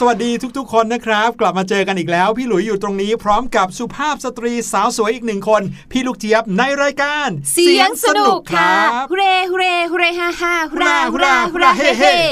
[0.00, 5.62] สวัสดีทุกๆ คนนะครับ กลับมาเจอกันอีกแล้ว พี่หลุยอยู่ตรงนี้พร้อมกับสุภาพสตรีสาวสวยอีกหนึ่งคน
[5.92, 12.26] พี่ลูกเจี๊ยบในรายการเสียงสนุกค่ะรับฮุเรฮุเรฮุเรฮ่าฮ่าฮุราฮุฮุราราฮุฮุราราเฮ่เฮ่เฮ่เฮ่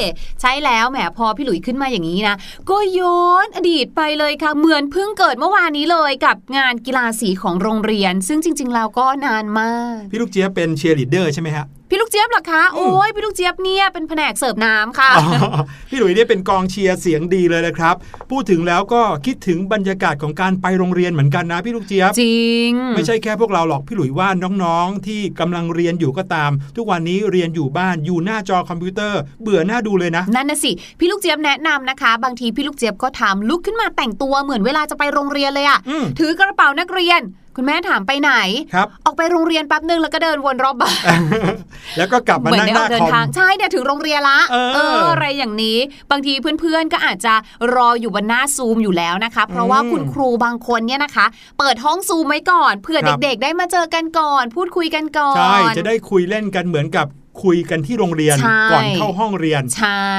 [0.47, 2.37] ใช่แล้วแหมพอพี่หลุยขึ้นมาอย่างนี้นะ
[2.71, 15.27] ก็ย้อนอดีตไปเลยค่ะ เหมือนเพิ่งเกิดเมื่อวานนี้เลยกับงานกีฬาสีของโรงเรียน ซึ่งจริง ๆ แล้วก็นานมาก พี่ลูกเจี๊ยบเป็นเชียร์ลีดเดอร์ใช่ไหมฮะพี่ลูกเจี๊ยบเหรอคะ โอ้ยพี่ลูกเจี๊ยบเนี่ยเป็นแผนกเสิร์ฟน้ำค่ะอ๋อ
[15.91, 17.95] พี่หลุยเนี่ยเป็นกองเชียร์เสียงดีเลยนะครับ
[18.31, 24.29] พูดถึงแล้วก็คิดถึงบรรยากาศของการไปโรงเรียนเหมือนกันนะพี่ลูกเจี๊ยบ จริง ไม่ใช่แค่พวกเราหรอกพี่หลุยว่า
[24.65, 37.23] น้องๆ ที่กำลังเรียนอยู่ก็ตาม ทุกวันนี้เรียนอยู่บ้านอยู่หน้าจอคอมพิวเตอร์ เบื่อน่าดูเลยนะนั่นน่ะสิ พี่ลูกเจี๊ยบแนะนำนะคะ บางทีพี่ลูกเจี๊ยบก็ทำลุกขึ้นมาแต่งตัวเหมือนเวลาจะไปโรงเรียนเลยอะอืมถือกระเป๋านักเรียน
[37.57, 38.33] คุณแม่ถามไปไหน
[38.75, 41.21] ครับออกไปโรงเรียนแป๊บนึงแล้วก็เดินวนรอบบ้าน
[41.99, 44.57] แล้วก็กลับมาเหมือนนั่งได้หออน้ากเดิคอมนทางใช่เนี่ยถึงโรงเรียนละเอ
[44.99, 45.79] ออะไรอย่างนี้
[46.11, 47.35] บางทีเพื่อนๆก็อาจจะ
[47.75, 51.27] รออยู่บนหน้าซูมอยู่แล้วนะคะ เพราะว่าอืมคุณครูบางคนเนี่ยนะคะ
[51.59, 57.07] เปิดห้องซูมไว้ก่อนเพื่อครับเด็กๆ ได้มาเจอกันก่อน พูดคุยกันก่อนใช่จะได้คุยเล่นกันเหมือนกับ
[57.43, 60.13] คุยกันที่โรงเรียนใช่ก่อนเข้าห้องเรียน ใช่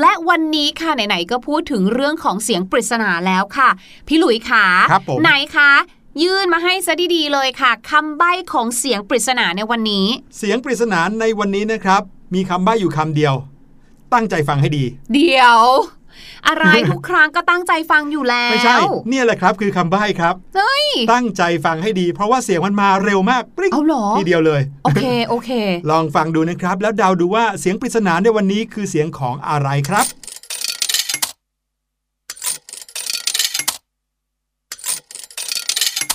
[0.00, 3.70] และวันนี้ค่ะไหนๆก็พูดถึงเรื่องของเสียงปริศนาแล้วค่ะ
[4.08, 5.72] พี่หลุยขาครับผมไหนคะ
[6.22, 10.06] ยื่นมาให้ซะดีๆเลยค่ะคำใบ้ของเสียงปริศนาในวันนี้
[10.38, 12.02] เสียงปริศนาในวันนี้นะครับ
[12.34, 13.34] มีคำใบ้อยู่คำเดียว
[14.12, 15.60] ตั้งใจฟังให้ดี เดี๋ยว
[16.48, 18.76] อะไรทุกครั้งก็ตั้งใจฟังอยู่แล้วไม่ใช่
[19.08, 25.50] เนี่ยแหละครับคือคำใบ้ครับเฮ้ยตั้งใจฟังให้ดี เพราะว่าเสียงมันมาเร็วมากปริ๊งเอาเหรอทีเดียวเลยโอเคโอเค
[25.90, 30.06] ลองฟังดูนะครับ แล้วเดาดูว่าเสียงปริศนาในวันนี้คือเสียงของอะไรครับ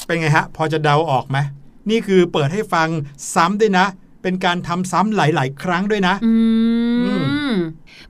[0.06, 1.38] เป็นไงฮะ พอจะเดาออกไหม
[1.90, 2.88] นี่คือเปิดให้ฟัง
[3.34, 3.86] ซ้ำด้วยนะ
[4.24, 6.34] เป็นการทำซ้ำหลาย ๆ ครั้งด้วยนะอื
[7.06, 7.14] อื
[7.52, 7.54] ม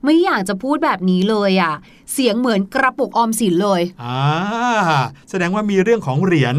[0.03, 1.73] ไม่อยากจะพูดแบบนี้เลยอะ
[2.13, 4.19] เสียงเหมือนกระปุกออมสินเลยอ่า
[5.29, 6.55] แสดงว่ามีเรื่องของเหรียญ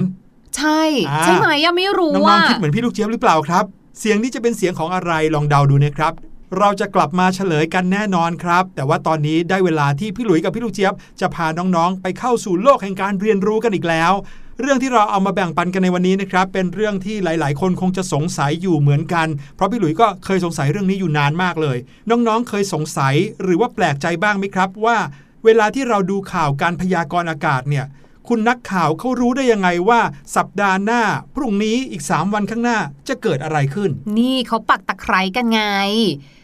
[0.57, 3.65] ใช่อ่าใช่ไหมยังไม่รู้น้ว่าองๆคิดเหมือนพี่ลูกเจี๊ยบหรือเปล่าครับ
[3.99, 6.13] เสียงนี้จะเป็นเสียงของอะไรลองเดาดูนะครับ
[6.59, 14.13] เราจะกลับมาเฉลยกันแน่นอนครับ แต่ว่าตอนนี้ได้เวลาที่พี่หลุยกับพี่ลูกเจี๊ยบ จะพาน้องๆ ไปเข้าสู่โลกแห่งการเรียนรู้กันอีกแล้ว
[14.61, 21.79] เรื่องที่เราเอามาแบ่งปันกันในวันนี้นะครับเป็นเรื่องที่หลาย ๆ คนคงจะสงสัยอยู่เหมือนกัน เพราะพี่หลุยก็เคยสงสัยเรื่องนี้อยู่นานมากเลย
[22.11, 24.99] น้อง ๆ เคยสงสัยหรือว่าแปลกใจบ้างไหมครับ ว่า
[25.45, 27.87] เวลาที่เราดูข่าวการพยากรณ์อากาศเนี่ย
[28.29, 30.01] คุณนักข่าวเขารู้ได้ยังไงว่า
[30.37, 31.03] สัปดาห์หน้า
[31.35, 32.79] พรุ่งนี้อีก 3 วันข้างหน้า
[33.09, 35.63] จะเกิดอะไรขึ้น นี่เขาปักตะไคร้กันไง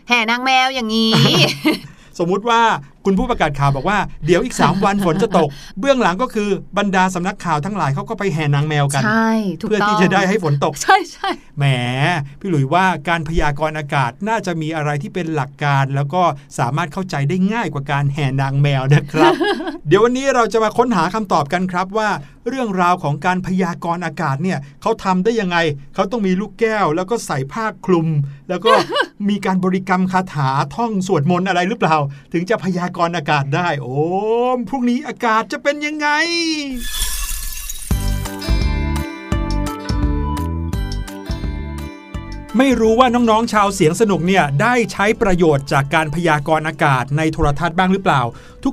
[0.09, 1.13] แห่นางแมวอย่างนี้
[2.19, 2.63] สมมุติว่า
[3.05, 5.49] คุณผู้ประกาศข่าวบอกว่าเดี๋ยวอีก 3 วันฝนจะตก
[5.79, 6.49] เบื้องหลังก็คือ
[6.79, 11.65] บรรดาสำนักข่าวทั้งหลายเขาก็ไปแห่นางแมวกันใช่ถูกเพื่อต้องที่จะได้ให้ฝนตก ใช่ใช่แหม
[12.41, 16.23] พี่หลุยว่าการพยากรณ์อากาศน่าจะมีอะไรที่เป็นหลักการ แล้วก็
[16.59, 19.33] สามารถเข้าใจได้ง่ายกว่าการแห่นางแมวนะครับ
[19.89, 22.09] เดี๋ยววันนี้เราจะมาค้นหาคำตอบกันครับว่า
[22.49, 25.59] เรื่องราวของการพยากรณ์อากาศเนี่ยเขาทำได้ยังไง
[25.95, 28.09] เขาต้องมีลูกแก้ว แล้วก็ใส่ผ้าคลุม
[28.49, 28.73] แล้วก็
[29.29, 31.97] มีการบริกรรมคาถาท่องสวดมนต์อะไรหรือเปล่า
[32.33, 34.01] ถึงจะพยากรณ์อากาศได้ โอ้
[34.57, 36.09] มพรุ่งนี้อากาศจะเป็นยังไง
[42.59, 48.23] ไม่รู้ว่าน้องๆชาวเสียงสนุกเนี่ยได้ใช้ประโยชน์จากการพยากรณ์อากาศในโทรทัศน์บ้างหรือเปล่า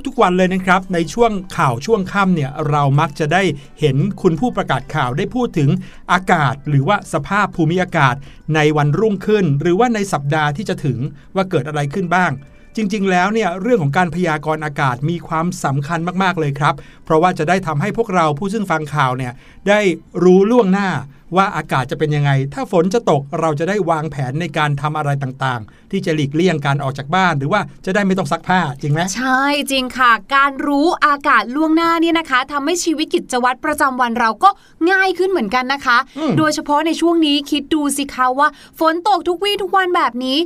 [0.05, 3.43] ทุกๆวันเลยนะครับ ในช่วงข่าวช่วงค่ำเนี่ยเรามักจะได้
[3.79, 5.69] เห็นคุณผู้ประกาศข่าวได้พูดถึง
[6.11, 8.15] อากาศ หรือว่าสภาพภูมิอากาศ
[8.55, 10.97] ในวันรุ่งขึ้น หรือว่าในสัปดาห์ที่จะถึง
[11.35, 12.31] ว่าเกิดอะไรขึ้นบ้าง
[12.75, 16.75] จริง ๆ แล้วเนี่ยเรื่องของการพยากรณ์อากาศมีความสำคัญมาก ๆ เลยครับ
[17.05, 19.33] เพราะว่าจะได้ทำให้พวกเราผู้ซึ่งฟังข่าวเนี่ย
[19.69, 19.79] ได้
[20.23, 20.89] รู้ล่วงหน้า
[21.35, 29.41] ว่าอากาศจะเป็นยังไง ถ้าฝนจะตกเราจะได้วางแผนในการทำอะไรต่างๆ ที่จะหลีกเลี่ยงการออกจากบ้าน หรือว่าจะได้ไม่ต้องซักผ้าจริงไหมใช่
[29.71, 34.49] จริงค่ะ การรู้อากาศล่วงหน้าเนี่ยนะคะทำให้ชีวิตกิจวัตรประจำวันเราก็
[34.91, 38.47] ง่ายขึ้นเหมือนกันนะคะอืมโดยเฉพาะในช่วงนี้คิดดูสิคะว่า
[38.79, 40.37] ฝนตกทุกวี่ทุกวันแบบนี้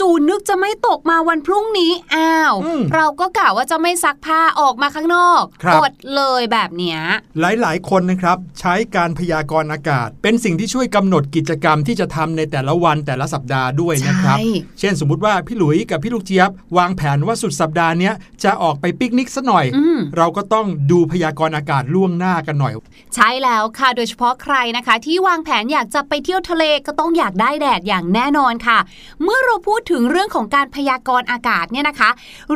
[0.00, 7.00] จู่ๆนึกจะไม่ตกมาวันพรุ่งนี้อ้าวอืมเราก็กะว่าจะไม่ซักผ้าออกมาข้างนอกครับอดเลยแบบเนี้ย
[7.40, 14.44] หลายๆ คนนะครับใช้การพยากรณ์อากาศเป็นสิ่งที่ช่วยกำหนดกิจกรรมที่จะทำในแต่ละวันแต่ละสัปดาห์ด้วยนะครับใช่
[14.80, 22.72] เช่นสมมุติว่าพี่หลุยกับพี่ลูกเจี๊ยบ วางแผนว่าสุดสัปดาห์เนี้ยจะออกไปปิกนิกสัหน่อยอืมเราก็ต้องดูพยากรณ์อากาศล่วงหน้ากันหน่อย
[23.14, 28.78] ใช่แล้วค่ะโดยเฉพาะใครนะคะ ที่วางแผนอยากจะไปเที่ยวทะเลก็ต้องอยากได้แดดอย่างแน่นอนค่ะ
[29.22, 32.10] เมื่อเราพูดถึงเรื่องของการพยากรณ์อากาศเนี่ยนะคะ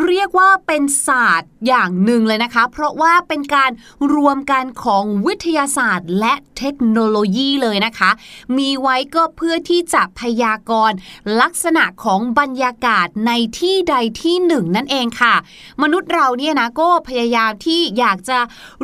[0.05, 3.71] เรียกว่าเป็นศาสตร์อย่างหนึ่งเลยนะคะ เพราะว่าเป็นการ
[4.15, 8.11] รวมกันของวิทยาศาสตร์ และเทคโนโลยีเลยนะคะ
[8.59, 10.97] มีไว้ก็เพื่อที่จะพยากรณ์
[11.41, 15.35] ลักษณะของบรรยากาศในที่ใดที่หนึ่งนั่นเองค่ะ
[15.83, 18.39] มนุษย์เราเนี่ยนะก็พยายามที่อยากจะ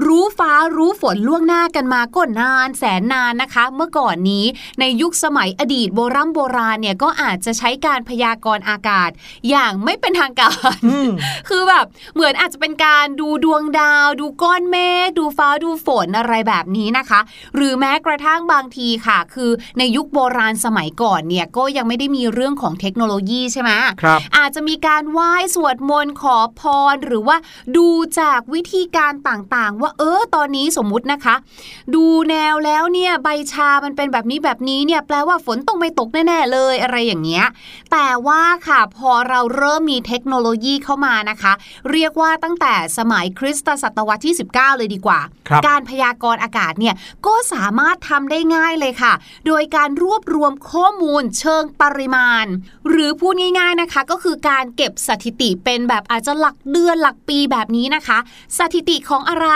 [0.06, 4.44] รู้ฟ้ารู้ฝนล่วงหน้ากันมาก็นานแสนนานนะคะ เมื่อก่อนนี้
[4.80, 9.10] ในยุคสมัยอดีตโบรำโบราณเนี่ยก็อาจจะใช้การพยากรณ์อากาศ
[9.50, 11.10] อย่างไม่เป็นทางการอืม
[11.48, 17.20] คือแบบเหมือนอาจจะเป็นการดูดวงดาว ดูก้อนเมฆดูฟ้าดูฝนอะไรแบบนี้นะคะ
[17.54, 23.70] หรือแม้กระทั่งบางทีค่ะ คือในยุคโบราณสมัยก่อนเนี่ยก็ยังไม่ได้มีเรื่องของเทคโนโลยีใช่ไหม
[24.02, 26.62] ครับอาจจะมีการไหว้สวดมนต์ขอพ
[26.92, 27.36] รหรือว่า
[27.76, 27.88] ดู
[28.20, 31.34] จากวิธีการต่างๆ ว่าเออตอนนี้สมมุตินะคะ
[31.94, 37.46] ดูแนวแล้วเนี่ยใบชามันเป็นแบบนี้แบบนี้เนี่ยแปลว่าฝนต้องไม่ตกแน่ๆเลยอะไรอย่างเงี้ย
[37.92, 41.52] แต่ว่าค่ะพอเราเริ่มมีเทคโนโลยีเข้ามานะคะ
[41.90, 46.94] เรียกว่าตั้งแต่สมัยคริสตศตวรรษที่ 19 เลยดีกว่าครับการพยากรณ์อากาศเนี่ย
[47.26, 49.12] ก็สามารถทำได้ง่ายายเลยค่ะ
[49.46, 52.46] โดยการรวบรวมข้อมูลเชิงปริมาณ
[52.88, 58.18] หรือพูดง่ายๆนะคะ ก็คือการเก็บสถิติเป็นแบบอาจจะหลักเดือนหลักปีแบบนี้นะคะ
[58.58, 59.46] สถิติของอะไร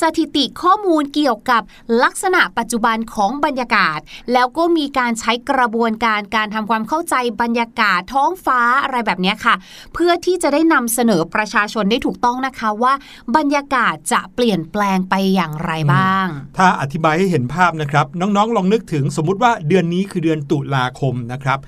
[0.00, 1.62] สถิติข้อมูลเกี่ยวกับ
[2.02, 3.98] ลักษณะปัจจุบันของบรรยากาศ
[4.32, 9.54] แล้วก็มีการใช้กระบวนการการทำความเข้าใจบรรยากาศท้องฟ้าอะไรแบบนี้ค่ะ
[9.94, 12.94] เพื่อที่จะได้นำเสนอประชาชนได้ถูกต้องนะคะว่า
[13.36, 16.26] บรรยากาศจะเปลี่ยนแปลงไปอย่างไรบ้าง
[16.58, 21.58] ถ้าอธิบายให้เห็นภาพนะครับ น้องๆลองนึกถึงสมมุติว่าเดือนนี้คือเดือนตุลาคมนะครับ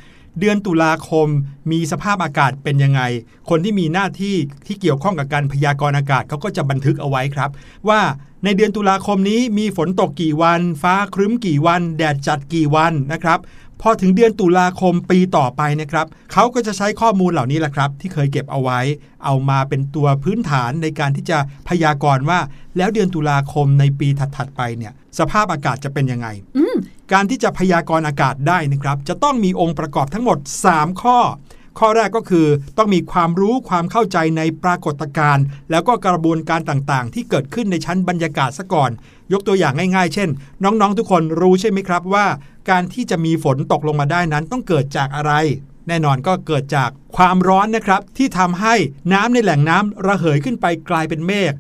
[0.41, 1.29] เดือนตุลาคม
[1.71, 3.01] มีสภาพอากาศเป็นยังไง
[3.51, 4.37] คนที่มีหน้าที่
[4.67, 7.51] ที่เกี่ยวข้องกับการพยากรณ์อากาศเขาก็จะบันทึกเอาไว้ครับ
[7.89, 8.01] ว่า
[8.45, 13.39] ในเดือนตุลาคมนี้มีฝนตกกี่วัน ฟ้าครึ้มกี่วัน แดดจัดกี่วันนะครับ
[13.83, 18.81] พอถึงเดือนตุลาคมปีต่อไปนะครับเขาก็จะใช้ข้อมูลเหล่านี้แหละครับ ที่เคยเก็บเอาไว้
[19.25, 21.39] เอามาเป็นตัวพื้นฐานในการที่จะ
[21.69, 22.39] พยากรณ์ว่า
[22.77, 26.77] แล้วเดือนตุลาคมในปีถัดๆไปเนี่ย สภาพอากาศจะเป็นยังไงอืม
[27.13, 30.39] การที่จะพยากรณ์อากาศได้นะครับ จะต้องมีองค์ประกอบทั้งหมด
[30.71, 31.19] 3 ข้อ
[31.81, 32.47] ข้อแรกก็คือ
[32.79, 38.91] ต้องมีความรู้ความเข้าใจในปรากฏการณ์ แล้วก็กระบวนการต่างๆ ที่เกิดขึ้นในชั้นบรรยากาศซะก่อน
[39.33, 40.29] ยกตัวอย่างง่ายๆ เช่น
[40.65, 42.27] น้องๆทุกคนรู้ใช่ไหมครับว่า
[42.71, 45.33] การที่จะมีฝนตกลงมาได้นั้นต้องเกิดจากอะไร
[45.89, 48.75] แน่นอนก็เกิดจากความร้อนนะครับ ที่ทำให้
[49.13, 51.53] น้ำในแหล่งน้ำระเหยขึ้นไปกลายเป็นเมฆ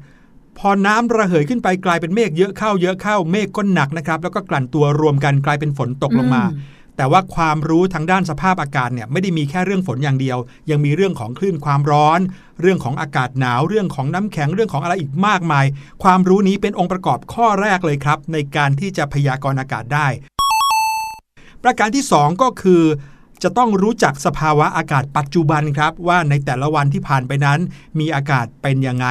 [0.59, 10.39] พอน้ำระเหยขึ้นไปกลายเป็นเมฆเยอะเข้าเยอะเข้าเมฆก็หนักนะครับ แล้วก็กลั่นตัวรวมกันกลายเป็นฝนตกลงมาอืมแต่ว่าความรู้ทางด้านสภาพอากาศเนี่ยไม่ได้มีแค่เรื่องฝนอย่างเดียว
[10.71, 12.21] ยังมีเรื่องของคลื่นความร้อน
[12.61, 15.65] เรื่องของอากาศหนาวเรื่องของน้ำแข็งเรื่องของอะไรอีกมากมาย
[16.03, 20.07] ความรู้นี้เป็นองค์ประกอบข้อแรกเลยครับ ในการที่จะพยากรณ์อากาศได้
[21.65, 22.83] ประการที่ 2 ก็คือ
[23.43, 27.61] จะต้องรู้จักสภาวะอากาศปัจจุบันครับ ว่าในแต่ละวันที่ผ่านไปนั้น
[27.99, 29.07] มีอากาศเป็นยังไง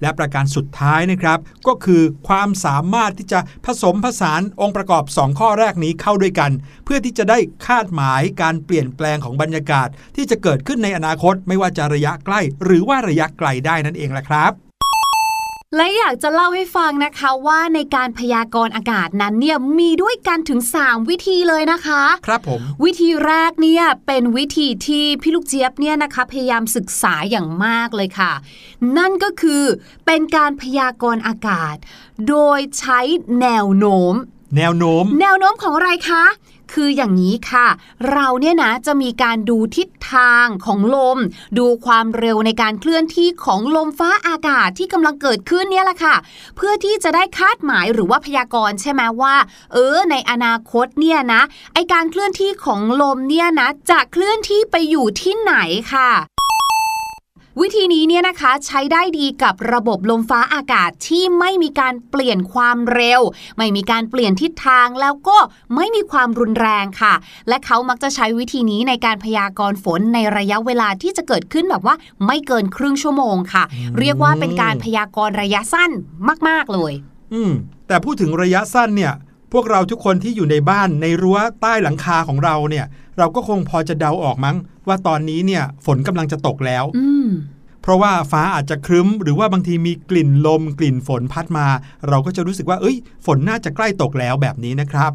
[0.00, 6.50] และประการสุดท้ายนะครับ ก็คือความสามารถที่จะผสมผสานองค์ประกอบ 2 ข้อแรกนี้เข้าด้วยกัน
[6.84, 14.65] เพื่อที่จะได้คาดหมายการเปลี่ยนแปลงของบรรยากาศ ที่จะเกิดขึ้นในอนาคต ไม่ว่าจะระยะใกล้ หรือว่าระยะไกลได้นั่นเองแหละครับ
[15.76, 28.32] และอยากจะเล่าให้ฟังนะคะว่าในการพยากรณ์อากาศนั้นเนี่ยมีด้วยกันถึง 3 วิธีเลยนะคะ ครับผม วิธีแรกเนี่ยเป็นวิธีที่พี่ลูกเจี๊ยบเนี่ยนะคะพยายามศึกษาอย่างมากเลยค่ะ
[28.98, 29.64] นั่นก็คือ
[30.06, 31.76] เป็นการพยากรณ์อากาศ
[32.28, 33.00] โดยใช้
[33.40, 34.14] แนวโน้ม
[34.56, 36.24] แนวโน้ม แนวโน้มของอะไรคะ
[36.72, 37.68] คืออย่างนี้ค่ะ
[38.12, 41.18] เราเนี่ยนะจะมีการดูทิศทางของลม
[41.58, 46.16] ดูความเร็วในการเคลื่อนที่ของลมฟ้าอากาศที่กำลังเกิดขึ้นเนี่ยแหละค่ะ
[46.56, 49.34] เพื่อที่จะได้คาดหมายหรือว่าพยากรณ์ใช่ไหมว่า
[49.72, 51.42] เออ ในอนาคตเนี่ยนะ
[51.74, 55.54] ไอการเคลื่อนที่ของลมเนี่ยนะจะเคลื่อนที่ไปอยู่ที่ไหน
[55.94, 56.35] ค่ะ
[57.62, 63.20] วิธีนี้เนี่ยนะคะใช้ได้ดีกับระบบลมฟ้าอากาศที่ไม่มีการเปลี่ยนความเร็ว
[63.56, 65.38] ไม่มีการเปลี่ยนทิศทางแล้วก็
[65.76, 67.14] ไม่มีความรุนแรงค่ะ
[67.48, 71.94] และเขามักจะใช้วิธีนี้ในการพยากรณ์ฝนในระยะเวลาที่จะเกิดขึ้นแบบว่า
[72.26, 73.64] ไม่เกินครึ่งชั่วโมงค่ะ
[73.98, 75.90] เรียกว่าเป็นการพยากรณ์ระยะสั้น
[76.48, 76.92] มาก ๆเลย
[77.34, 77.52] อืม
[77.88, 79.25] แต่พูดถึงระยะสั้นเนี่ยพ
[79.58, 82.86] วกเราทุกคนที่อยู่ในบ้านในรั้วใต้หลังคาของเราเนี่ย
[83.18, 84.56] เราก็คงพอจะเดาออกมั้ง
[84.88, 87.28] ว่าตอนนี้เนี่ยฝนกำลังจะตกแล้วอืม
[87.82, 91.66] เพราะว่าฟ้าอาจจะครึ้ม หรือว่าบางทีมีกลิ่นลม กลิ่นฝนพัดมา
[92.08, 92.96] เราก็จะรู้สึกว่า เอ้ย
[93.26, 95.12] ฝนน่าจะใกล้ตกแล้วแบบนี้นะครับ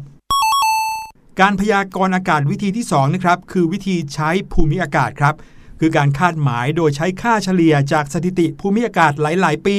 [1.40, 5.34] การพยากรณ์อากาศวิธีที่2นะครับคือวิธีใช้ภูมิอากาศครับ
[5.80, 9.76] คือการคาดหมายโดยใช้ค่าเฉลี่ยจากสถิติภูมิอากาศหลาย ๆ ปี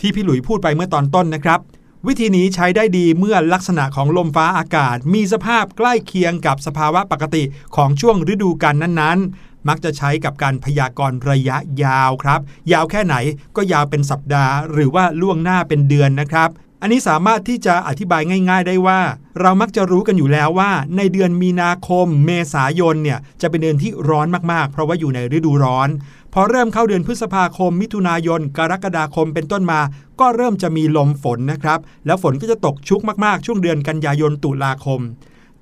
[0.00, 1.60] ที่พี่หลุยพูดไปเมื่อตอนต้นนะครับ
[2.08, 7.42] วิธีนี้ใช้ได้ดีเมื่อลักษณะของลมฟ้าอากาศ มีสภาพใกล้เคียงกับสภาวะปกติ
[7.76, 12.40] ของช่วงฤดูกาลนั้นๆ มักจะใช้กับการพยากรณ์ระยะยาวครับ
[12.72, 13.14] ยาวแค่ไหน
[13.56, 16.50] ก็ยาวเป็นสัปดาห์ หรือว่าล่วงหน้าเป็นเดือนนะครับ
[16.84, 19.00] อันนี้สามารถที่จะอธิบายง่าย ๆ ได้ว่า
[19.40, 25.88] เรามักจะรู้กันอยู่แล้วว่า ในเดือนมีนาคม เมษายนเนี่ยจะเป็นเดือนที่ร้อนมากๆ เพราะว่าอยู่ในฤดูร้อน
[26.34, 29.80] พอเริ่มเข้าเดือนพฤษภาคม มิถุนายน กรกฎาคมเป็นต้นมา
[30.20, 35.00] ก็เริ่มจะมีลมฝนนะครับ แล้วฝนก็จะตกชุกมากๆ ช่วงเดือนกันยายนตุลาคม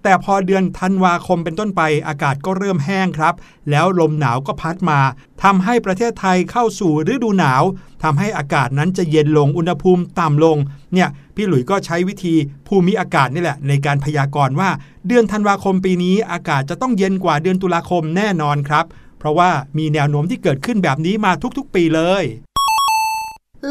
[0.02, 3.34] แต่พอเดือนธันวาคมเป็นต้นไปอากาศก็เริ่มแห้งครับ
[3.70, 5.00] แล้วลมหนาวก็พัดมา
[5.42, 7.62] ทำให้ประเทศไทยเข้าสู่ฤดูหนาว
[8.02, 10.56] ทำให้อากาศนั้นจะเย็นลงอุณหภูมิต่ำลง
[10.94, 12.34] เนี่ยพี่หลุยก็ใช้วิธี
[12.68, 14.70] ภูมิอากาศนี่แหละ ในการพยากรณ์ว่า
[15.08, 18.84] เดือนธันวาคมปีนี้อากาศจะต้องเย็นกว่าเดือนตุลาคมแน่นอนครับ
[19.18, 22.24] เพราะว่ามีแนวโน้มที่เกิดขึ้นแบบนี้มาทุกๆ ปีเลย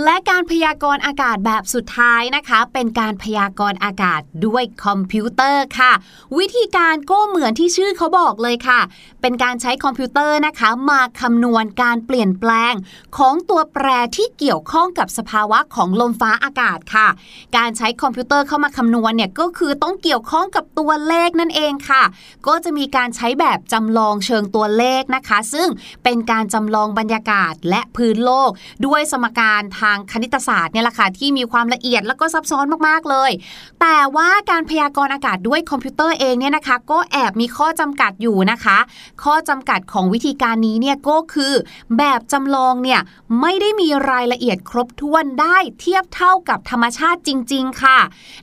[0.04, 5.92] และการพยากรณ์อากาศแบบสุดท้ายนะคะ เป็นการพยากรณ์อากาศด้วยคอมพิวเตอร์ค่ะ
[6.38, 8.80] วิธีการก็เหมือนที่ชื่อเขาบอกเลยค่ะ
[9.22, 12.74] เป็นการใช้คอมพิวเตอร์นะคะ มาคำนวณการเปลี่ยนแปลง
[13.18, 17.08] ของตัวแปรที่เกี่ยวข้องกับสภาวะของลมฟ้าอากาศค่ะ
[17.58, 22.04] การใช้คอมพิวเตอร์เข้ามาคำนวณเนี่ยก็คือต้องเกี่ยวข้องกับตัวเลขนั่นเองค่ะ
[22.48, 25.68] ก็จะมีการใช้แบบจำลองเชิงตัวเลขนะคะ ซึ่ง
[26.04, 28.52] เป็นการจำลองบรรยากาศและพื้นโลก
[28.86, 33.32] ด้วยสมการทางคณิตศาสตร์เนี่ยแหละค่ะที่มีความละเอียดแล้วก็ซับซ้อนมากๆเลย
[33.82, 38.78] แต่ว่าการพยากรณ์อากาศด้วยคอมพิวเตอร์เองเนี่ยนะคะ ก็แอบมีข้อจำกัดอยู่นะคะ
[39.24, 41.54] ข้อจำกัดของวิธีการนี้เนี่ยก็คือ
[41.98, 43.00] แบบจำลองเนี่ย
[43.42, 48.00] ไม่ได้มีรายละเอียดครบถ้วนได้เทียบเท่ากับธรรมชาติจริง ๆ ค่ะ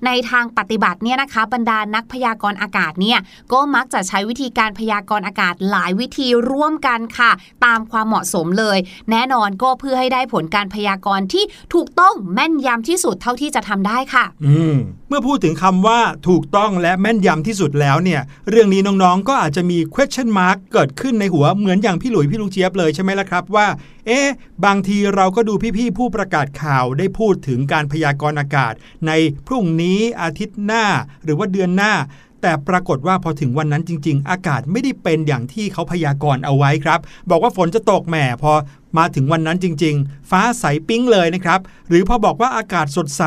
[0.06, 3.18] ในทางปฏิบัติเนี่ยนะคะบรรดานักพยากรณ์อากาศเนี่ย
[3.52, 7.30] ก็มักจะใช้วิธีการพยากรณ์อากาศหลายวิธีร่วมกันค่ะ
[7.64, 8.78] ตามความเหมาะสมเลย
[9.10, 14.76] แน่นอนก็เพื่อให้ได้ผลการพยากรณ์ที่ถูกต้องแม่นยำที่สุดเท่าที่จะทำได้ค่ะ อืม
[15.08, 23.66] เมื่อพูดถึงคำว่าถูกต้องและแม่นยำที่สุดแล้วเนี่ย เรื่องนี้น้องๆก็อาจจะมี question mark เกิดขึ้นในหัวเหมือนอย่างพี่หลุยพี่ลูกเจี๊ยบเลยใช่ไหมล่ะครับว่า
[24.06, 24.28] เอ๊ะ
[24.64, 28.72] บางทีเราก็ดูพี่ๆผู้ประกาศข่าวได้พูดถึงการพยากรณ์อากาศ
[29.06, 29.12] ใน
[29.46, 30.84] พรุ่งนี้อาทิตย์หน้า
[31.24, 31.94] หรือว่าเดือนหน้า
[32.42, 38.52] แต่ปรากฏว่าพอถึงวันนั้นจริง ๆ อากาศไม่ได้เป็นอย่างที่เขาพยากรณ์เอาไว้ครับ บอกว่าฝนจะตกแหมพอ
[38.98, 43.24] มาถึงวันนั้นจริง ๆ ฟ้าใสปิ้งเลยนะครับ หรือพอบอกว่าอากาศสดใส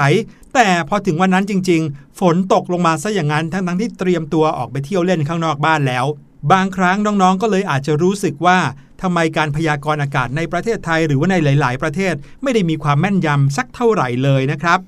[0.54, 6.06] แต่พอถึงวันนั้นจริง ๆ ฝนตกลงมาซะอย่างนั้นทั้งๆที่เตรียมตัวออกไปเที่ยวเล่นข้างนอกบ้านแล้ว
[6.52, 8.60] บางครั้งน้องๆ ก็เลยอาจจะรู้สึกว่า
[9.02, 14.80] ทำไมการพยากรณ์อากาศในประเทศไทยหรือว่าในหลาย ๆ ประเทศไม่ได้มีความแม่นยำสักเท่าไหร่เลยนะครับ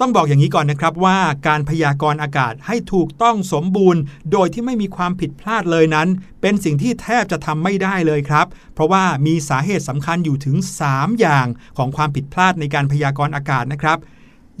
[0.00, 4.00] ต้องบอกอย่างนี้ก่อนนะครับว่าการพยากรณ์อากาศให้ถูกต้องสมบูรณ์
[4.32, 6.08] โดยที่ไม่มีความผิดพลาดเลยนั้น
[6.40, 10.56] เป็นสิ่งที่แทบจะทำไม่ได้เลยครับ เพราะว่ามีสาเหตุสำคัญอยู่ถึง
[10.88, 11.46] 3 อย่าง
[11.78, 13.98] ของความผิดพลาดในการพยากรณ์อากาศนะครับ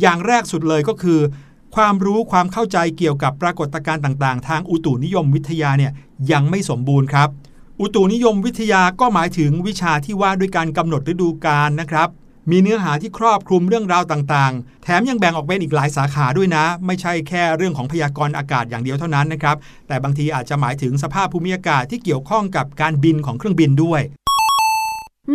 [0.00, 1.20] อย่างแรกสุดเลยก็คือ
[1.76, 5.92] ความรู้ความเข้าใจเกี่ยวกับปรากฏการณ์ต่าง ๆ ทางอุตุนิยมวิทยาเนี่ย
[6.32, 7.28] ยังไม่สมบูรณ์ครับ
[7.80, 12.08] อุตุนิยมวิทยาก็หมายถึงวิชาที่ว่าด้วยการกำหนดฤดูกาลนะครับ
[12.50, 19.56] มีเนื้อหาที่ครอบคลุมเรื่องราวต่างๆ แถมยังแบ่งออกเป็นอีกหลายสาขาด้วยนะ ไม่ใช่แค่เรื่องของพยากรณ์อากาศอย่างเดียวเท่านั้นนะครับ
[19.88, 24.00] แต่บางทีอาจจะหมายถึงสภาพภูมิอากาศที่เกี่ยวข้องกับการบินของเครื่องบินด้วย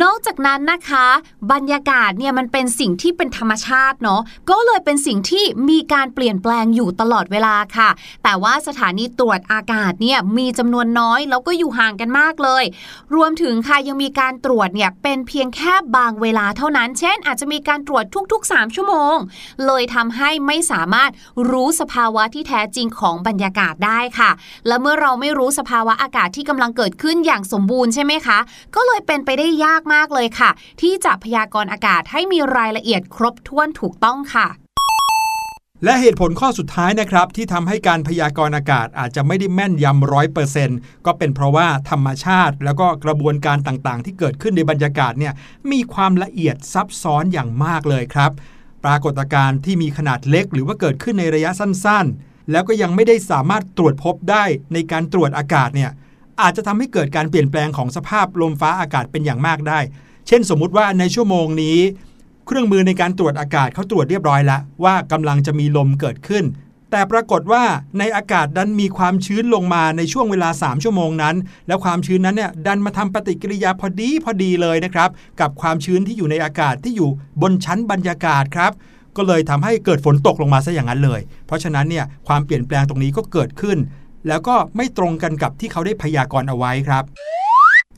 [0.04, 1.08] นอกจากนั้นนะคะ
[1.52, 7.90] บรรยากาศเนี่ยมันเป็นสิ่งที่เป็นธรรมชาติเนาะก็เลยเป็นสิ่งที่มีการเปลี่ยนแปลงอยู่ตลอดเวลาค่ะ
[8.24, 12.64] แต่ว่าสถานีตรวจอากาศเนี่ยมีจำนวนน้อยแล้วก็อยู่ห่างกันมากเลย
[13.16, 19.16] รวมถึงค่ะยังมีการตรวจเนี่ยเป็นเพียงแค่บางเวลาเท่านั้น เช่น อาจจะมีการตรวจทุกๆ 3 ชั่วโมง
[19.66, 21.12] เลยทำให้ไม่สามารถ
[21.50, 24.32] รู้สภาวะที่แท้จริงของบรรยากาศได้ค่ะ
[24.68, 28.40] และเมื่อเราไม่รู้สภาวะอากาศที่กำลังเกิดขึ้นอย่างสมบูรณ์ใช่ไหมคะ
[28.76, 30.50] ก็เลยเป็นไปได้ยากมากเลยค่ะ
[30.82, 34.48] ที่จะพยากรณ์อากาศให้มีรายละเอียดครบถ้วนถูกต้องค่ะ
[35.84, 45.34] และเหตุผลข้อสุดท้ายนะครับ ที่ทำให้การพยากรณ์อากาศอาจจะไม่ได้แม่นยำร้อยเปอร์เซ็นต์ก็เป็นเพราะว่าธรรมชาติ แล้วก็กระบวนการต่างๆ ที่เกิดขึ้นในบรรยากาศเนี่ย
[45.72, 48.32] มีความละเอียดซับซ้อนอย่างมากเลยครับ
[48.84, 55.92] ปรากฏการณ์ที่มีขนาดเล็กหรือว่าเกิดขึ้นในระยะสั้นๆ แล้วก็ยังไม่ได้สามารถตรวจพบได้ในการตรวจอากาศเนี่ย
[56.42, 59.80] อาจจะทำให้เกิดการเปลี่ยนแปลงของสภาพลมฟ้าอากาศเป็นอย่างมากได้
[60.28, 61.78] เช่นสมมุติว่าในชั่วโมงนี้
[62.46, 66.46] เครื่องมือในการตรวจอากาศเขาตรวจเรียบร้อยแล้วว่ากำลังจะมีลมเกิดขึ้น
[66.92, 67.64] แต่ปรากฏว่า
[68.00, 71.36] ในอากาศดันมีความชื้นลงมาในช่วงเวลา 3 ชั่วโมงนั้น
[71.68, 75.10] แล้วความชื้นนั้นเนี่ยดันมาทำปฏิกิริยาพอดีพอดีเลยนะครับ
[75.42, 77.10] กับความชื้นที่อยู่ในอากาศที่อยู่
[77.42, 78.72] บนชั้นบรรยากาศครับ
[79.18, 83.78] ก็เลยทำให้เกิดฝนตกลงมาซะอย่างนั้นเลย เพราะฉะนั้นเนี่ยความเปลี่ยนแปลงตรงนี้ก็เกิดขึ้น
[84.28, 87.04] แล้วก็ไม่ตรงกันกับที่เขาได้พยากรณ์เอาไว้ครับ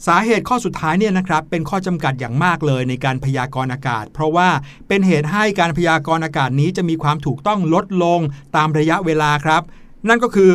[0.08, 4.50] สาเหตุข้อสุดท้ายเนี่ยนะครับเป็นข้อจำกัดอย่างมากเลยในการพยากรณ์อากาศ เพราะว่า
[4.88, 8.20] เป็นเหตุให้การพยากรณ์อากาศนี้จะมีความถูกต้องลดลง
[8.56, 9.62] ตามระยะเวลาครับ
[10.10, 10.52] นั่นก็คือ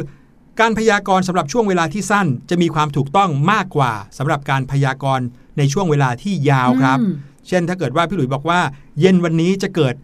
[0.60, 5.26] การพยากรณ์สำหรับช่วงเวลาที่สั้น จะมีความถูกต้องมากกว่าสำหรับการพยากรณ์
[5.58, 7.14] ในช่วงเวลาที่ยาวครับอืม
[7.48, 8.60] เช่นถ้าเกิดว่าพี่หลุยบอกว่า
[9.00, 9.94] เย็นวันนี้จะเกิด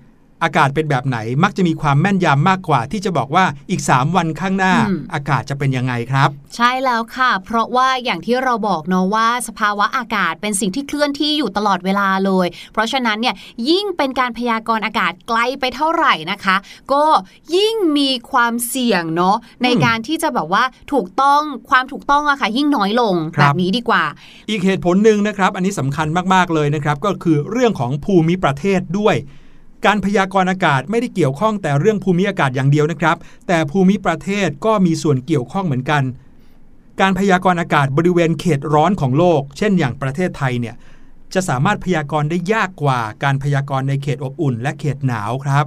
[0.43, 13.35] อากาศเป็นแบบไหนมักจะมีความแม่นยำมากกว่า ที่จะบอกว่าอีก 3 วันข้างหน้าอืมอากาศจะเป็นยังไงครับ ใช่แล้วค่ะ เพราะว่าอย่างที่เราบอกเนาะว่า สภาวะอากาศเป็นสิ่งที่เคลื่อนที่อยู่ตลอดเวลาเลย เพราะฉะนั้นเนี่ย
[13.71, 16.57] ยิ่งเป็นการพยากรณ์อากาศไกลไปเท่าไหร่นะคะ
[16.93, 17.05] ก็
[17.57, 24.05] ยิ่งมีความเสี่ยงเนาะในการที่จะแบบว่าถูกต้องความถูกต้องอะค่ะ ยิ่งน้อยลงครับแบบนี้ดีกว่า
[24.51, 29.17] อีกเหตุผลหนึ่งนะครับ อันนี้สำคัญมากๆเลยนะครับก็คือเรื่องของภูมิประเทศด้วย
[29.87, 33.17] การพยากรณ์อากาศไม่ได้เกี่ยวข้องแต่เรื่องภูมิอากาศอย่างเดียวนะครับ
[33.49, 36.03] แต่ภูมิประเทศก็มีส่วนเกี่ยวข้องเหมือนกัน
[37.01, 40.75] การพยากรณ์อากาศบริเวณเขตร้อนของโลก เช่น อย่างประเทศไทยเนี่ย
[41.35, 45.67] จะสามารถพยากรณ์ได้ยากกว่าการพยากรณ์ในเขตอบอุ่น และเขตหนาวครับ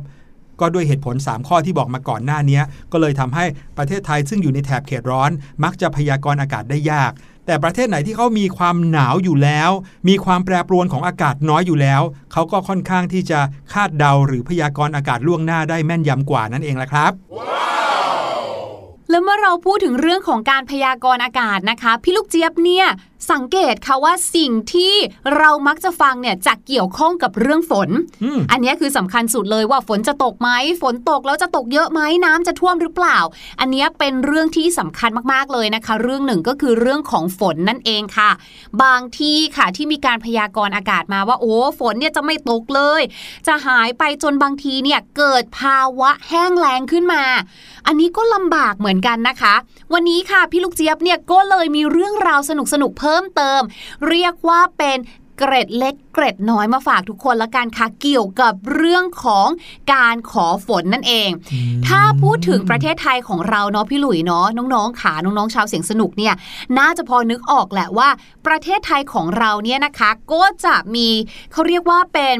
[0.59, 3.45] ก็ด้วยเหตุผล 3 ข้อที่บอกมาก่อนหน้านี้ ก็เลยทำให้
[3.77, 5.31] ประเทศไทยซึ่งอยู่ในแถบเขตร้อน
[5.63, 7.11] มักจะพยากรณ์อากาศได้ยาก
[7.45, 9.69] แต่ประเทศไหนที่เขามีความหนาวอยู่แล้ว
[10.07, 12.01] มีความแปรปรวนของอากาศน้อยอยู่แล้ว
[12.31, 13.39] เขาก็ค่อนข้างที่จะ
[13.73, 17.11] คาดเดาหรือพยากรณ์อากาศล่วงหน้าได้แม่นยำกว่านั่นเองละครับ
[19.09, 22.87] แล้วเมื่อเราพูดถึงเรื่องของการพยากรณ์อากาศนะคะ พี่ลูกเจี๊ยบเนี่ย
[23.31, 24.93] สังเกตค่ะว่าสิ่งที่
[25.37, 27.89] เรามักจะฟังเนี่ยจะเกี่ยวข้องกับเรื่องฝน
[28.23, 30.49] อืมอันนี้คือสำคัญสุดเลยว่าฝนจะตกไหม
[30.81, 33.17] ฝนตกแล้วจะตกเยอะไหมน้ำจะท่วมหรือเปล่า
[33.59, 38.31] อันนี้เป็นเรื่องที่สำคัญมากๆเลยนะคะ เรื่องหนึ่งก็คือเรื่องของฝนนั่นเองค่ะ
[38.83, 43.01] บางที่ค่ะที่มีการพยากรณ์อากาศมาว่าโอ้ฝนเนี่ยจะไม่ตกเลย
[43.47, 47.23] จะหายไปจนบางทีเนี่ยเกิดภาวะแห้งแล้งขึ้นมา
[47.87, 49.53] อันนี้ก็ลำบากเหมือนกันนะคะ
[49.93, 53.61] วันนี้ค่ะพี่ลูกเจี๊ยบเนี่ยก็เลยมีเรื่องราวสนุกๆเพิ่มเติม
[54.09, 54.97] เรียกว่าเป็น
[55.39, 59.47] เกร็ดเล็กเกร็ดน้อยมาฝากทุกคนละกันค่ะเกี่ยวกับเรื่องของ
[59.93, 61.29] การขอฝนนั่นเอง
[61.87, 66.33] ถ้าพูดถึงประเทศไทยของเราเนาะพี่หลุยเนาะน้องๆขาน้องๆชาวเสียงสนุกเนี่ย
[66.77, 68.09] น่าจะพอนึกออกแหละว่า
[68.47, 71.07] ประเทศไทยของเราเนี่ยนะคะ ก็จะมี
[71.51, 72.37] เขาเรียกว่าเป็น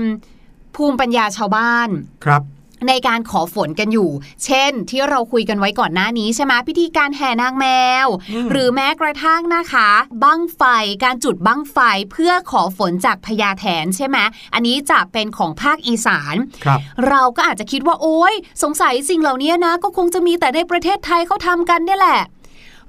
[0.75, 1.89] ภูมิปัญญาชาวบ้าน
[2.25, 2.41] ครับ
[2.87, 4.09] ในการขอฝนกันอยู่
[4.45, 7.65] เช่น ที่เราคุยกันไว้ก่อนหน้านี้ใช่ไหมพิธีการแห่นางแม
[8.05, 9.89] วอืมหรือแม้กระทั่งนะคะ
[10.23, 10.61] บั้งไฟ
[11.03, 11.77] การจุดบั้งไฟ
[12.11, 14.17] เพื่อขอฝนจากพญาแถนใช่ไหม
[14.53, 22.21] อันนี้จะเป็นของภาคอีสานครับเราก็อาจจะคิดว่าโอ๊ย สงสัยสิ่งเหล่านี้นะ ก็คงจะมีแต่ในประเทศไทยเขาทำกันเนี่ยแหละ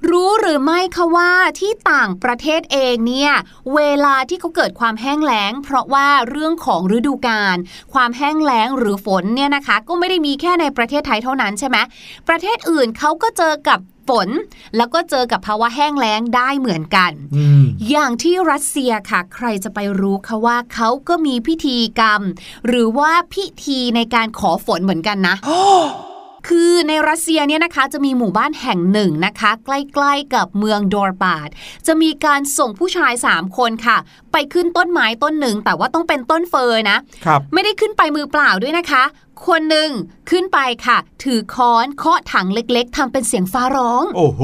[0.09, 3.31] รู้หรือไม่คะว่าที่ต่างประเทศเองเนี่ย
[3.75, 7.57] เวลาที่เขาเกิดความแห้งแล้ง เพราะว่าเรื่องของฤดูกาล
[7.93, 11.77] ความแห้งแล้งหรือฝนเนี่ยนะคะก็ไม่ได้มีแค่ในประเทศไทยเท่านั้นใช่ไหม
[12.27, 13.79] ประเทศอื่นเขาก็เจอกับ
[14.09, 14.29] ฝน
[14.77, 22.21] แล้วก็เจอกับภาวะแห้งแล้งได้เหมือนกันอืมอย่างที่รัสเซียค่ะ ใครจะไปรู้คะว่าเขาก็มีพิธีกรรม
[22.67, 25.35] หรือว่าพิธีในการขอฝนเหมือนกันนะ
[26.47, 31.49] คือในรัสเซียเนี่ยนะคะจะมีหมู่บ้านแห่งหนึ่งนะคะ ใกล้ๆกับเมืองดอร์บาด
[31.87, 33.97] จะมีการส่งผู้ชาย 3 คนค่ะ
[34.31, 39.03] ไปขึ้นต้นไม้ต้นหนึ่ง แต่ว่าต้องเป็นต้นเฟอร์นะครับไม่ได้ขึ้นไปมือเปล่าด้วยนะคะ
[39.47, 39.89] คนหนึ่ง
[40.29, 44.41] ขึ้นไปค่ะ ถือค้อนเคาะถังเล็กๆทำเป็นเสียงฟ้าร้อง โอ้โห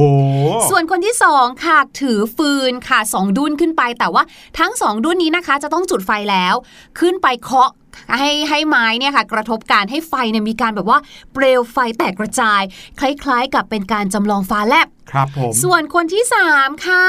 [0.69, 4.23] ส่วนคนที่สองค่ะถือฟืนค่ะสองดุนขึ้นไปแต่ว่า
[4.59, 6.55] ทั้งสองดุนนี้นะคะ จะต้องจุดไฟแล้ว
[6.99, 7.69] ขึ้นไปเคาะ
[8.19, 10.99] ให้ให้ไม้เนี่ยค่ะกระทบกันให้ไฟเนี่ยมีการแบบว่า
[11.33, 12.61] เปลวไฟแตกกระจาย
[12.99, 17.05] คล้ายๆ กับเป็นการจำลองฟ้าแลบครับผมส่วนคนที่สามค่ะ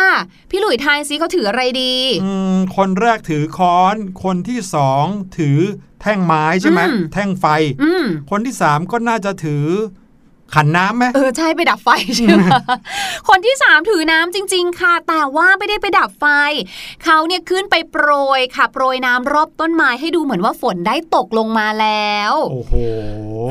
[0.50, 5.04] พี่หลุยทายซิเขาถืออะไรดีอืมคนแรกถือค้อน คนที่สอง
[5.38, 5.58] ถือ
[6.02, 7.46] แท่งไม้ใช่ไหมอืมแท่งไฟ
[7.82, 9.66] อืมคนที่สามก็น่าจะถือ
[10.54, 12.44] ขันน้ำไหมเออใช่ไปดับไฟใช่ไหม
[13.28, 16.26] คนที่สามถือน้ำจริง ๆ ค่ะ แต่ว่าไม่ได้ไปดับไฟ
[17.04, 22.74] เขาเนี่ยขึ้นไปโปรยค่ะ โปรยน้ำรอบต้นไม้ให้ดูเหมือนว่าฝนได้ตกลงมาแล้วโอ้โห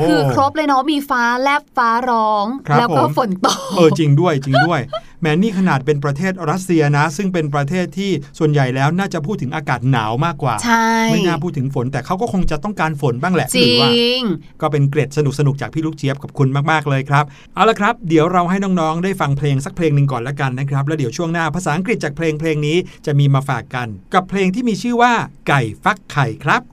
[0.08, 4.80] คือครบเลยเนาะมีฟ้าแลบฟ้าร้องครับแล้วก็ผมฝนตกเออจริงด้วยจริงด้วย
[5.22, 13.90] แม้นี่ขนาดเป็นประเทศรัสเซียนะ ซึ่งเป็นประเทศที่ส่วนใหญ่แล้วน่าจะพูดถึงอากาศหนาวมากกว่าใช่ไม่น่าพูดถึงฝน แต่เขาก็คงจะต้องการฝนบ้างแหละจหรืริว่า
[14.22, 14.24] ง
[14.62, 25.14] ก็เป็นเกร็ดสนุกสนุกๆจากพี่ลูกเจี๊ยบกับคุณมากๆเลยครับ เอาละครับ เดี๋ยวเราให้น้องๆ ได้ฟังเพลงสักเพลงหนึ่งก่อนละกันนะครับ แล้วเดี๋ยวช่วงหน้าภาษาอังกฤษจากเพลงเพลงนี้จะมีมาฝากกัน กับเพลงที่มีชื่อว่า
[25.48, 26.71] ไก่ฟักไข่ครับ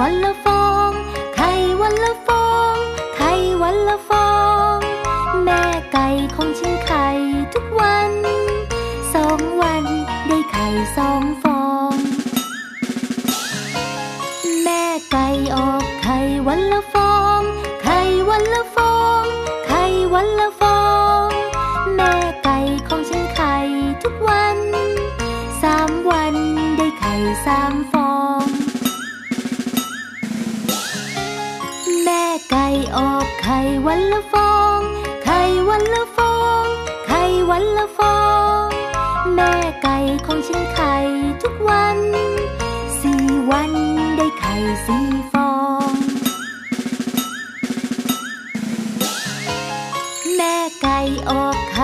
[0.00, 0.39] ไ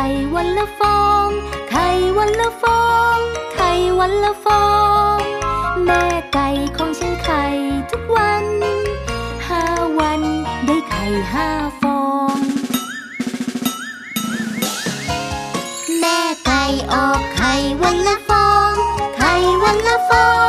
[0.01, 1.29] ข่วันละฟอง
[1.71, 2.83] ไข่วันละฟอ
[3.15, 3.19] ง
[3.55, 4.67] ไข่วันละฟอ
[5.17, 5.19] ง
[5.85, 6.03] แม่
[6.35, 7.45] ไก่ของฉันไข่
[7.91, 8.45] ทุกวัน
[9.49, 9.63] ห้า
[9.99, 10.21] วัน
[10.67, 11.49] ได้ไข่ห้า
[11.83, 12.01] ฟอ
[12.35, 12.37] ง
[16.01, 18.73] แม่ไก่ออกไข่วันละฟอง
[19.17, 19.33] ไข่
[19.63, 20.46] วันละฟอง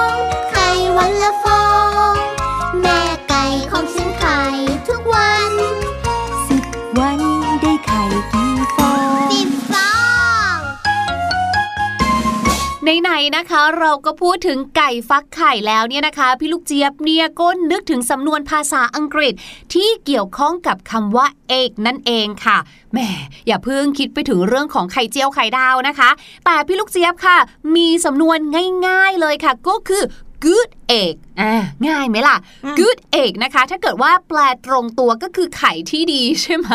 [13.36, 19.34] นะคะ เราก็พูดถึงไก่ฟักไข่แล้วเนี่ยนะคะพี่ลูกเจี๊ยบเนี่ยก็นึกถึงสำนวนภาษาอังกฤษ
[19.74, 22.58] ที่เกี่ยวข้องกับคำว่าเอกนั่นเองค่ะ
[22.92, 23.00] แหม
[23.48, 26.10] อย่าเพิ่งคิดไปถึงเรื่องของไข่เจียวไข่ดาวนะคะ
[26.46, 27.38] แต่พี่ลูกเจี๊ยบค่ะ
[27.76, 28.40] มีสำนวน
[28.88, 30.04] ง่าย ๆเลยค่ะ ก็คือ
[30.46, 30.70] good
[31.04, 31.54] egg อ่า
[31.88, 32.38] ง่ายไหมล่ะ
[32.80, 36.70] good egg นะคะ ถ้าเกิดว่าแปลตรงตัวก็คือไข่ที่ดีใช่ไหม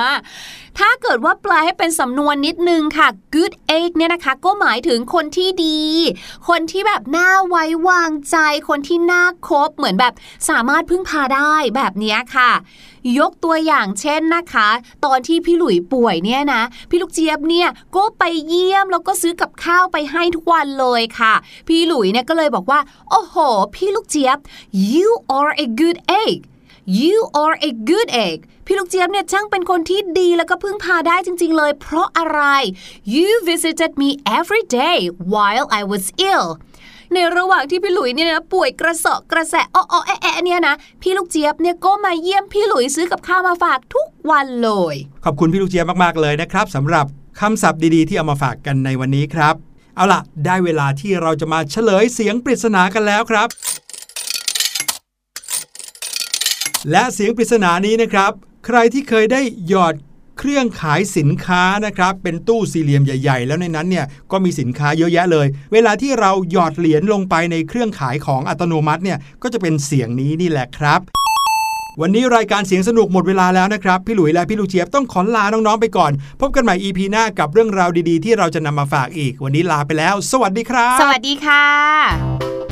[0.79, 5.81] ถ้าเกิดว่าแปลให้เป็นสำนวนนิดนึงค่ะ good egg เนี่ยนะคะ ก็หมายถึงคนที่ดี
[6.49, 8.37] คนที่แบบน่าไว้วางใจ
[8.69, 10.15] คนที่น่าคบเหมือนแบบ
[10.49, 12.53] สามารถพึ่งพาได้แบบเนี้ยค่ะ
[13.19, 14.69] ยกตัวอย่างเช่นนะคะ
[15.05, 21.35] ตอนที่พี่หลุยป่วยเนี่ยนะ พี่ลูกเจี๊ยบเนี่ยก็ไปเยี่ยมแล้วก็ซื้อกับข้าวไปให้ทุกวันเลยค่ะ
[21.69, 23.37] พี่หลุยเนี่ยก็เลยบอกว่า โอ้โห
[23.75, 24.39] พี่ลูกเจี๊ยบ
[24.93, 26.37] you are a good egg
[27.01, 32.41] you are a good egg พี่ลูกเจี๊ยบเนี่ยช่างเป็นคนที่ดีแล้วก็พึ่งพาได้จริง ๆ เลย เพราะอะไร
[33.15, 34.99] you visited me every day
[35.33, 36.49] while I was ill
[37.13, 47.07] ในระหว่างที่พี่หลุยเนี่ยนะป่วยกระเสาะกระแสอ้อแอะแอะเนี่ยนะพี่ลูกเจี๊ยบเนี่ยก็มาเยี่ยมพี่หลุยซื้อกับข้าวมาฝากทุกวันเลย ขอบคุณพี่ลูกเจี๊ยบมากๆเลยนะครับสำหรับ
[47.41, 49.55] คำศัพท์ดีๆ ที่เอามาฝากกันในวันนี้ครับ
[49.97, 53.49] เอาล่ะ ได้เวลาที่เราจะมาเฉลยเสียงปริศนากันแล้วครับ
[56.91, 58.33] และเสียงปริศนานี้นะครับ
[58.67, 59.95] ใครที่เคยได้หยอด
[60.39, 71.01] เครื่องขายสินค้านะครับ เป็นตู้สี่เหลี่ยมใหญ่ ๆ แล้วในนั้นเนี่ยก็มีสินค้าเยอะแยะเลย เวลาที่เราหยอดเหรียญลงไปในเครื่องขายของอัตโนมัติเนี่ยก็จะเป็นเสียงนี้นี่แหละครับ
[72.01, 82.72] วันนี้รายการเสียงสนุกหมดเวลาแล้วนะครับ พี่หลุยและพี่ลูกเจี๊ยบต้องขอลาน้องๆไปก่อน พบกันใหม่ EP หน้ากับเรื่องราวดีๆ ที่เราจะนำมาฝากอีก วันนี้ลาไปแล้ว สวัสดีครับ สวัสดีค่ะ